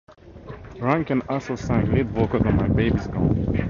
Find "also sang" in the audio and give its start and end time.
1.29-1.91